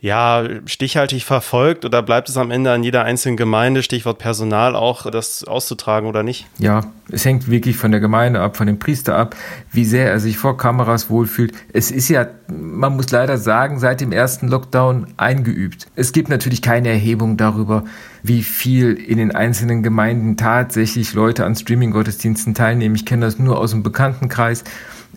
ja, 0.00 0.44
stichhaltig 0.66 1.24
verfolgt 1.24 1.84
oder 1.84 2.02
bleibt 2.02 2.28
es 2.28 2.36
am 2.36 2.52
Ende 2.52 2.70
an 2.70 2.84
jeder 2.84 3.02
einzelnen 3.02 3.36
Gemeinde, 3.36 3.82
Stichwort 3.82 4.18
Personal, 4.18 4.76
auch 4.76 5.10
das 5.10 5.42
auszutragen 5.42 6.08
oder 6.08 6.22
nicht? 6.22 6.46
Ja, 6.58 6.82
es 7.10 7.24
hängt 7.24 7.50
wirklich 7.50 7.76
von 7.76 7.90
der 7.90 7.98
Gemeinde 7.98 8.40
ab, 8.40 8.56
von 8.56 8.68
dem 8.68 8.78
Priester 8.78 9.16
ab, 9.16 9.34
wie 9.72 9.84
sehr 9.84 10.08
er 10.08 10.20
sich 10.20 10.38
vor 10.38 10.56
Kameras 10.56 11.10
wohlfühlt. 11.10 11.52
Es 11.72 11.90
ist 11.90 12.08
ja, 12.08 12.28
man 12.46 12.94
muss 12.94 13.10
leider 13.10 13.38
sagen, 13.38 13.80
seit 13.80 14.00
dem 14.00 14.12
ersten 14.12 14.46
Lockdown 14.46 15.08
eingeübt. 15.16 15.88
Es 15.96 16.12
gibt 16.12 16.28
natürlich 16.28 16.62
keine 16.62 16.90
Erhebung 16.90 17.36
darüber, 17.36 17.84
wie 18.22 18.44
viel 18.44 18.92
in 18.92 19.18
den 19.18 19.34
einzelnen 19.34 19.82
Gemeinden 19.82 20.36
tatsächlich 20.36 21.12
Leute 21.12 21.44
an 21.44 21.56
Streaming-Gottesdiensten 21.56 22.54
teilnehmen. 22.54 22.94
Ich 22.94 23.04
kenne 23.04 23.26
das 23.26 23.40
nur 23.40 23.58
aus 23.58 23.72
dem 23.72 23.82
Bekanntenkreis 23.82 24.62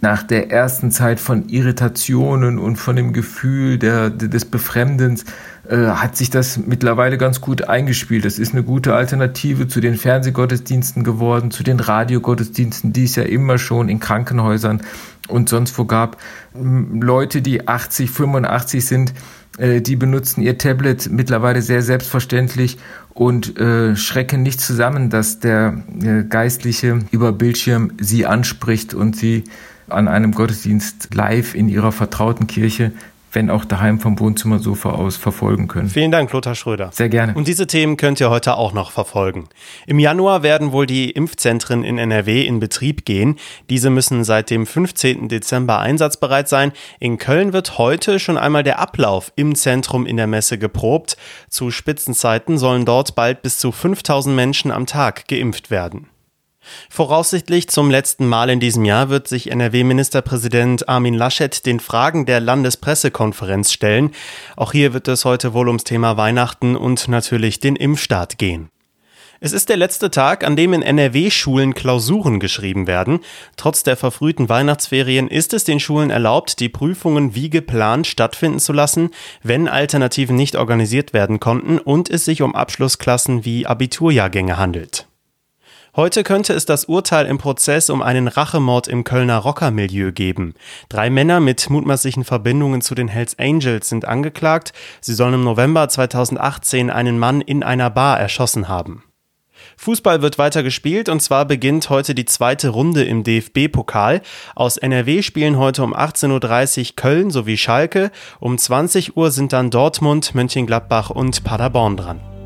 nach 0.01 0.23
der 0.23 0.51
ersten 0.51 0.89
Zeit 0.91 1.19
von 1.19 1.47
Irritationen 1.47 2.57
und 2.57 2.77
von 2.77 2.95
dem 2.95 3.13
Gefühl 3.13 3.77
der, 3.77 4.09
des 4.09 4.45
Befremdens 4.45 5.25
äh, 5.69 5.77
hat 5.77 6.17
sich 6.17 6.31
das 6.31 6.57
mittlerweile 6.57 7.19
ganz 7.19 7.39
gut 7.39 7.69
eingespielt. 7.69 8.25
Das 8.25 8.39
ist 8.39 8.53
eine 8.53 8.63
gute 8.63 8.95
Alternative 8.95 9.67
zu 9.67 9.79
den 9.79 9.95
Fernsehgottesdiensten 9.95 11.03
geworden, 11.03 11.51
zu 11.51 11.61
den 11.61 11.79
Radiogottesdiensten, 11.79 12.93
die 12.93 13.03
es 13.03 13.15
ja 13.15 13.23
immer 13.23 13.59
schon 13.59 13.89
in 13.89 13.99
Krankenhäusern 13.99 14.81
und 15.27 15.49
sonst 15.49 15.77
wo 15.77 15.85
gab. 15.85 16.17
Leute, 16.53 17.43
die 17.43 17.67
80, 17.67 18.09
85 18.09 18.83
sind, 18.83 19.13
äh, 19.59 19.81
die 19.81 19.95
benutzen 19.95 20.41
ihr 20.41 20.57
Tablet 20.57 21.11
mittlerweile 21.11 21.61
sehr 21.61 21.83
selbstverständlich 21.83 22.79
und 23.13 23.59
äh, 23.59 23.95
schrecken 23.95 24.41
nicht 24.41 24.61
zusammen, 24.61 25.11
dass 25.11 25.39
der 25.39 25.83
äh, 26.01 26.23
Geistliche 26.23 26.99
über 27.11 27.31
Bildschirm 27.33 27.91
sie 27.99 28.25
anspricht 28.25 28.95
und 28.95 29.15
sie 29.15 29.43
an 29.91 30.07
einem 30.07 30.33
Gottesdienst 30.33 31.13
live 31.13 31.55
in 31.55 31.69
ihrer 31.69 31.91
vertrauten 31.91 32.47
Kirche 32.47 32.91
wenn 33.33 33.49
auch 33.49 33.65
daheim 33.65 33.99
vom 33.99 34.19
Wohnzimmersofa 34.19 34.91
aus 34.91 35.15
verfolgen 35.15 35.67
können. 35.67 35.89
Vielen 35.89 36.11
Dank, 36.11 36.31
Lothar 36.31 36.55
Schröder. 36.55 36.89
Sehr 36.91 37.09
gerne. 37.09 37.33
Und 37.33 37.47
diese 37.47 37.67
Themen 37.67 37.97
könnt 37.97 38.19
ihr 38.19 38.29
heute 38.29 38.55
auch 38.55 38.73
noch 38.73 38.91
verfolgen. 38.91 39.47
Im 39.87 39.99
Januar 39.99 40.43
werden 40.43 40.71
wohl 40.71 40.85
die 40.85 41.11
Impfzentren 41.11 41.83
in 41.83 41.97
NRW 41.97 42.45
in 42.45 42.59
Betrieb 42.59 43.05
gehen. 43.05 43.37
Diese 43.69 43.89
müssen 43.89 44.23
seit 44.23 44.49
dem 44.49 44.65
15. 44.65 45.29
Dezember 45.29 45.79
einsatzbereit 45.79 46.49
sein. 46.49 46.71
In 46.99 47.17
Köln 47.17 47.53
wird 47.53 47.77
heute 47.77 48.19
schon 48.19 48.37
einmal 48.37 48.63
der 48.63 48.79
Ablauf 48.79 49.31
im 49.35 49.55
Zentrum 49.55 50.05
in 50.05 50.17
der 50.17 50.27
Messe 50.27 50.57
geprobt. 50.57 51.17
Zu 51.49 51.71
Spitzenzeiten 51.71 52.57
sollen 52.57 52.85
dort 52.85 53.15
bald 53.15 53.41
bis 53.41 53.57
zu 53.57 53.71
5000 53.71 54.35
Menschen 54.35 54.71
am 54.71 54.85
Tag 54.85 55.27
geimpft 55.27 55.71
werden. 55.71 56.10
Voraussichtlich 56.89 57.69
zum 57.69 57.89
letzten 57.89 58.27
Mal 58.27 58.49
in 58.49 58.59
diesem 58.59 58.85
Jahr 58.85 59.09
wird 59.09 59.27
sich 59.27 59.51
NRW-Ministerpräsident 59.51 60.89
Armin 60.89 61.13
Laschet 61.13 61.65
den 61.65 61.79
Fragen 61.79 62.25
der 62.25 62.39
Landespressekonferenz 62.39 63.71
stellen. 63.71 64.11
Auch 64.55 64.71
hier 64.71 64.93
wird 64.93 65.07
es 65.07 65.25
heute 65.25 65.53
wohl 65.53 65.67
ums 65.67 65.83
Thema 65.83 66.17
Weihnachten 66.17 66.75
und 66.75 67.07
natürlich 67.07 67.59
den 67.59 67.75
Impfstart 67.75 68.37
gehen. 68.37 68.69
Es 69.43 69.53
ist 69.53 69.69
der 69.69 69.77
letzte 69.77 70.11
Tag, 70.11 70.43
an 70.43 70.55
dem 70.55 70.71
in 70.71 70.83
NRW-Schulen 70.83 71.73
Klausuren 71.73 72.39
geschrieben 72.39 72.85
werden. 72.85 73.21
Trotz 73.57 73.81
der 73.81 73.97
verfrühten 73.97 74.49
Weihnachtsferien 74.49 75.27
ist 75.27 75.55
es 75.55 75.63
den 75.63 75.79
Schulen 75.79 76.11
erlaubt, 76.11 76.59
die 76.59 76.69
Prüfungen 76.69 77.33
wie 77.33 77.49
geplant 77.49 78.05
stattfinden 78.05 78.59
zu 78.59 78.71
lassen, 78.71 79.09
wenn 79.41 79.67
Alternativen 79.67 80.35
nicht 80.35 80.55
organisiert 80.55 81.13
werden 81.13 81.39
konnten 81.39 81.79
und 81.79 82.07
es 82.07 82.23
sich 82.23 82.43
um 82.43 82.53
Abschlussklassen 82.53 83.43
wie 83.43 83.65
Abiturjahrgänge 83.65 84.57
handelt. 84.57 85.07
Heute 85.93 86.23
könnte 86.23 86.53
es 86.53 86.65
das 86.65 86.85
Urteil 86.85 87.25
im 87.25 87.37
Prozess 87.37 87.89
um 87.89 88.01
einen 88.01 88.29
Rachemord 88.29 88.87
im 88.87 89.03
Kölner 89.03 89.39
Rockermilieu 89.39 90.13
geben. 90.13 90.53
Drei 90.87 91.09
Männer 91.09 91.41
mit 91.41 91.69
mutmaßlichen 91.69 92.23
Verbindungen 92.23 92.79
zu 92.79 92.95
den 92.95 93.09
Hells 93.09 93.37
Angels 93.37 93.89
sind 93.89 94.05
angeklagt. 94.05 94.71
Sie 95.01 95.13
sollen 95.13 95.33
im 95.33 95.43
November 95.43 95.89
2018 95.89 96.89
einen 96.89 97.19
Mann 97.19 97.41
in 97.41 97.61
einer 97.61 97.89
Bar 97.89 98.17
erschossen 98.17 98.69
haben. 98.69 99.03
Fußball 99.75 100.21
wird 100.21 100.37
weiter 100.37 100.63
gespielt 100.63 101.09
und 101.09 101.21
zwar 101.21 101.43
beginnt 101.43 101.89
heute 101.89 102.15
die 102.15 102.25
zweite 102.25 102.69
Runde 102.69 103.03
im 103.03 103.23
DFB-Pokal. 103.25 104.21
Aus 104.55 104.77
NRW 104.77 105.21
spielen 105.21 105.57
heute 105.57 105.83
um 105.83 105.93
18.30 105.93 106.79
Uhr 106.91 106.95
Köln 106.95 107.31
sowie 107.31 107.57
Schalke. 107.57 108.11
Um 108.39 108.57
20 108.57 109.17
Uhr 109.17 109.29
sind 109.29 109.51
dann 109.51 109.69
Dortmund, 109.69 110.35
Mönchengladbach 110.35 111.09
und 111.09 111.43
Paderborn 111.43 111.97
dran. 111.97 112.40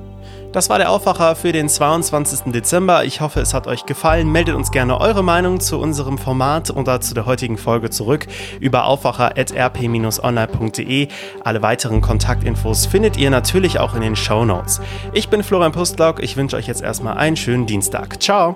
Das 0.56 0.70
war 0.70 0.78
der 0.78 0.90
Aufwacher 0.90 1.36
für 1.36 1.52
den 1.52 1.68
22. 1.68 2.54
Dezember. 2.54 3.04
Ich 3.04 3.20
hoffe, 3.20 3.42
es 3.42 3.54
hat 3.54 3.68
euch 3.68 3.86
gefallen. 3.86 4.32
Meldet 4.32 4.56
uns 4.56 4.72
gerne 4.72 5.02
eure 5.02 5.22
Meinung 5.22 5.60
zu 5.60 5.78
unserem 5.78 6.18
Format 6.18 6.72
oder 6.72 7.02
zu 7.02 7.14
der 7.14 7.26
heutigen 7.26 7.58
Folge 7.58 7.90
zurück 7.90 8.26
über 8.62 8.86
aufwacher.rp-online.de. 8.86 11.10
Alle 11.44 11.62
weiteren 11.62 12.00
Kontaktinfos 12.00 12.86
findet 12.86 13.18
ihr 13.18 13.32
natürlich 13.32 13.82
auch 13.82 13.96
in 13.96 14.02
den 14.02 14.16
Show 14.16 14.46
Notes. 14.46 14.80
Ich 15.12 15.28
bin 15.28 15.44
Florian 15.44 15.74
Pustlock. 15.74 16.24
Ich 16.24 16.38
wünsche 16.38 16.56
euch 16.56 16.68
jetzt 16.68 16.82
erstmal 16.82 17.18
einen 17.18 17.36
schönen 17.36 17.66
Dienstag. 17.66 18.24
Ciao. 18.24 18.56